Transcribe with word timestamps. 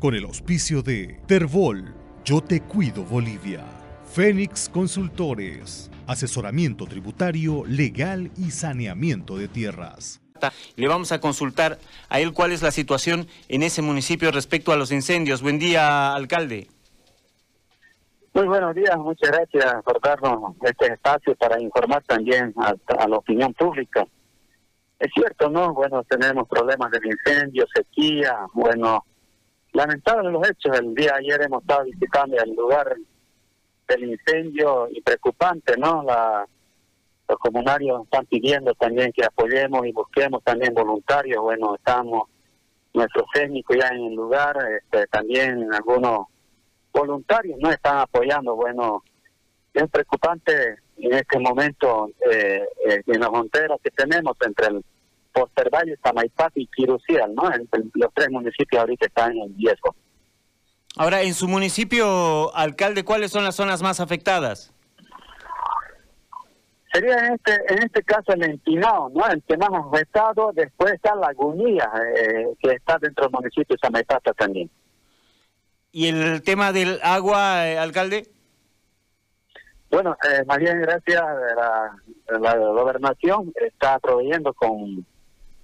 con 0.00 0.14
el 0.14 0.24
auspicio 0.24 0.82
de 0.82 1.20
Terbol, 1.26 1.94
Yo 2.24 2.40
Te 2.40 2.62
Cuido 2.62 3.04
Bolivia, 3.04 3.62
Fénix 4.10 4.70
Consultores, 4.70 5.90
asesoramiento 6.06 6.86
tributario, 6.86 7.64
legal 7.66 8.30
y 8.38 8.50
saneamiento 8.50 9.36
de 9.36 9.46
tierras. 9.46 10.22
Le 10.76 10.88
vamos 10.88 11.12
a 11.12 11.20
consultar 11.20 11.78
a 12.08 12.18
él 12.18 12.32
cuál 12.32 12.50
es 12.52 12.62
la 12.62 12.70
situación 12.70 13.26
en 13.48 13.62
ese 13.62 13.82
municipio 13.82 14.32
respecto 14.32 14.72
a 14.72 14.76
los 14.76 14.90
incendios. 14.90 15.42
Buen 15.42 15.58
día, 15.58 16.14
alcalde. 16.14 16.68
Muy 18.32 18.46
buenos 18.46 18.74
días, 18.74 18.96
muchas 18.96 19.30
gracias 19.30 19.82
por 19.84 20.00
darnos 20.00 20.54
este 20.62 20.94
espacio 20.94 21.34
para 21.34 21.60
informar 21.60 22.02
también 22.04 22.54
a, 22.56 22.74
a 22.98 23.06
la 23.06 23.18
opinión 23.18 23.52
pública. 23.52 24.06
Es 24.98 25.10
cierto, 25.14 25.50
¿no? 25.50 25.74
Bueno, 25.74 26.02
tenemos 26.04 26.48
problemas 26.48 26.90
de 26.90 27.00
incendio, 27.04 27.66
sequía, 27.74 28.34
bueno, 28.54 29.04
lamentable 29.72 30.30
los 30.30 30.48
hechos. 30.48 30.78
El 30.78 30.94
día 30.94 31.12
de 31.12 31.18
ayer 31.18 31.42
hemos 31.42 31.62
estado 31.62 31.84
visitando 31.84 32.36
el 32.36 32.54
lugar 32.54 32.96
del 33.88 34.04
incendio 34.04 34.88
y 34.90 35.00
preocupante, 35.00 35.76
¿no? 35.76 36.02
La, 36.02 36.46
los 37.28 37.38
comunarios 37.38 38.04
están 38.04 38.26
pidiendo 38.26 38.74
también 38.74 39.12
que 39.12 39.24
apoyemos 39.24 39.86
y 39.86 39.92
busquemos 39.92 40.42
también 40.42 40.74
voluntarios. 40.74 41.42
Bueno, 41.42 41.76
estamos 41.76 42.28
nuestros 42.92 43.26
técnicos 43.32 43.76
ya 43.76 43.88
en 43.88 44.04
el 44.06 44.14
lugar, 44.14 44.56
este, 44.82 45.06
también 45.06 45.72
algunos 45.72 46.26
voluntarios 46.92 47.58
no 47.60 47.70
están 47.70 47.98
apoyando. 47.98 48.56
Bueno, 48.56 49.04
es 49.72 49.88
preocupante 49.88 50.76
en 50.96 51.14
este 51.14 51.38
momento 51.38 52.10
eh, 52.30 52.66
eh, 52.88 53.02
en 53.06 53.20
la 53.20 53.28
frontera 53.28 53.76
que 53.82 53.90
tenemos 53.90 54.36
entre 54.44 54.66
el 54.66 54.84
Postervalle, 55.40 55.96
Samaipati 56.04 56.62
y 56.62 56.66
Quirucial, 56.66 57.34
¿no? 57.34 57.50
los 57.94 58.14
tres 58.14 58.30
municipios 58.30 58.80
ahorita 58.80 59.06
están 59.06 59.36
en 59.36 59.56
riesgo. 59.56 59.94
Ahora, 60.96 61.22
en 61.22 61.32
su 61.32 61.48
municipio, 61.48 62.54
alcalde, 62.54 63.04
¿cuáles 63.04 63.30
son 63.30 63.44
las 63.44 63.54
zonas 63.54 63.80
más 63.80 64.00
afectadas? 64.00 64.72
Sería 66.92 67.14
en 67.14 67.34
este 67.34 67.54
en 67.68 67.84
este 67.84 68.02
caso 68.02 68.32
el 68.32 68.42
Empinado, 68.42 69.10
¿no? 69.14 69.24
El 69.28 69.42
que 69.44 69.56
más 69.56 69.70
afectado, 69.72 70.50
después 70.52 70.92
está 70.92 71.14
Lagunilla, 71.14 71.88
eh, 72.16 72.46
que 72.60 72.72
está 72.72 72.98
dentro 72.98 73.26
del 73.26 73.32
municipio 73.32 73.76
de 73.76 73.78
Samaipata 73.80 74.32
también. 74.32 74.68
¿Y 75.92 76.08
el 76.08 76.42
tema 76.42 76.72
del 76.72 76.98
agua, 77.02 77.68
eh, 77.68 77.78
alcalde? 77.78 78.26
Bueno, 79.88 80.16
eh, 80.28 80.44
más 80.46 80.58
bien 80.58 80.80
gracias 80.82 81.22
a 81.22 81.96
la 82.38 82.56
gobernación 82.56 83.52
está 83.54 83.98
proveyendo 84.00 84.52
con 84.52 85.06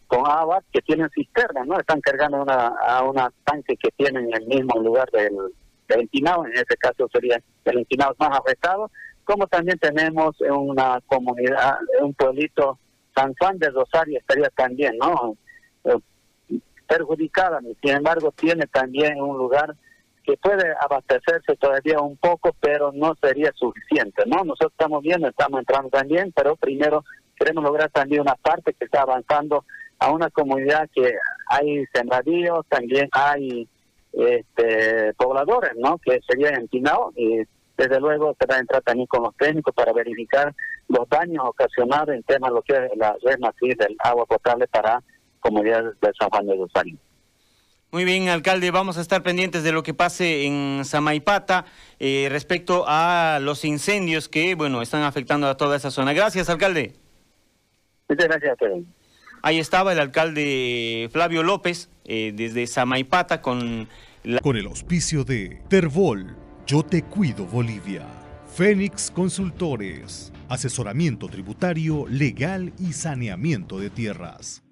con 0.06 0.26
agua 0.26 0.62
que 0.72 0.80
tienen 0.82 1.08
cisternas, 1.10 1.66
¿no? 1.66 1.78
Están 1.78 2.00
cargando 2.00 2.42
una, 2.42 2.68
a 2.68 3.02
una 3.02 3.30
tanque 3.44 3.76
que 3.76 3.90
tienen 3.96 4.26
en 4.26 4.42
el 4.42 4.46
mismo 4.46 4.80
lugar 4.80 5.10
del, 5.10 5.34
del 5.88 6.08
en 6.12 6.52
este 6.54 6.76
caso 6.76 7.08
sería 7.12 7.40
el 7.64 7.78
Empinado 7.78 8.14
más 8.18 8.38
afectado, 8.38 8.90
como 9.24 9.46
también 9.46 9.78
tenemos 9.78 10.36
una 10.40 11.00
comunidad, 11.06 11.78
un 12.00 12.14
pueblito, 12.14 12.78
San 13.14 13.34
Juan 13.38 13.58
de 13.58 13.70
Rosario 13.70 14.18
estaría 14.18 14.50
también, 14.50 14.96
¿no? 14.98 15.36
Eh, 15.84 16.58
perjudicada, 16.86 17.60
sin 17.82 17.91
embargo 17.91 18.32
tiene 18.36 18.66
también 18.66 19.20
un 19.20 19.36
lugar 19.36 19.74
que 20.22 20.36
puede 20.36 20.74
abastecerse 20.80 21.56
todavía 21.56 22.00
un 22.00 22.16
poco, 22.16 22.54
pero 22.60 22.92
no 22.92 23.14
sería 23.20 23.52
suficiente, 23.54 24.24
¿no? 24.26 24.44
Nosotros 24.44 24.72
estamos 24.72 25.02
viendo, 25.02 25.28
estamos 25.28 25.60
entrando 25.60 25.88
también, 25.88 26.32
pero 26.34 26.56
primero 26.56 27.04
queremos 27.36 27.64
lograr 27.64 27.90
también 27.90 28.22
una 28.22 28.34
parte 28.34 28.74
que 28.74 28.84
está 28.84 29.02
avanzando 29.02 29.64
a 29.98 30.10
una 30.10 30.30
comunidad 30.30 30.88
que 30.94 31.14
hay 31.48 31.84
sembradíos, 31.94 32.66
también 32.68 33.08
hay 33.12 33.68
este, 34.12 35.12
pobladores, 35.14 35.72
¿no? 35.76 35.98
Que 35.98 36.20
sería 36.26 36.50
empinado 36.50 37.12
y 37.16 37.42
desde 37.76 38.00
luego 38.00 38.34
se 38.38 38.46
va 38.46 38.56
a 38.56 38.60
entrar 38.60 38.82
también 38.82 39.06
con 39.06 39.22
los 39.22 39.36
técnicos 39.36 39.74
para 39.74 39.92
verificar 39.92 40.54
los 40.88 41.08
daños 41.08 41.44
ocasionados 41.46 42.14
en 42.14 42.22
tema 42.22 42.48
de 42.48 42.54
lo 42.54 42.62
que 42.62 42.75
es 42.75 42.96
la 42.96 43.16
red 43.22 43.38
matriz 43.38 43.76
del 43.76 43.96
agua 43.98 44.25
potable 44.25 44.66
para 44.69 45.02
comunidades 45.41 45.94
de 46.00 46.12
San 46.19 46.30
Juan 46.30 46.46
de 46.46 46.56
Rosario. 46.56 46.96
Muy 47.92 48.04
bien, 48.04 48.28
alcalde, 48.28 48.70
vamos 48.70 48.98
a 48.98 49.00
estar 49.00 49.22
pendientes 49.22 49.62
de 49.62 49.72
lo 49.72 49.82
que 49.82 49.94
pase 49.94 50.44
en 50.44 50.84
Samaipata 50.84 51.66
eh, 51.98 52.28
respecto 52.30 52.84
a 52.86 53.38
los 53.41 53.64
incendios 53.64 54.28
que, 54.28 54.54
bueno, 54.54 54.82
están 54.82 55.02
afectando 55.02 55.46
a 55.46 55.56
toda 55.56 55.76
esa 55.76 55.91
zona. 55.91 56.12
Gracias, 56.12 56.50
alcalde. 56.50 56.94
Muchas 58.09 58.27
gracias 58.27 58.50
a 58.50 58.53
ustedes. 58.55 58.84
Ahí 59.43 59.59
estaba 59.59 59.93
el 59.93 60.00
alcalde 60.00 61.09
Flavio 61.12 61.43
López 61.43 61.89
eh, 62.05 62.33
desde 62.34 62.67
Samaipata 62.67 63.43
con 63.43 63.89
Con 64.43 64.56
el 64.56 64.67
auspicio 64.67 65.25
de 65.25 65.62
Terbol, 65.69 66.37
Yo 66.67 66.83
Te 66.83 67.03
Cuido 67.03 67.44
Bolivia. 67.47 68.06
Fénix 68.56 69.11
Consultores, 69.11 70.33
asesoramiento 70.49 71.28
tributario, 71.28 72.06
legal 72.09 72.72
y 72.78 72.94
saneamiento 72.94 73.78
de 73.78 73.91
tierras. 73.91 74.62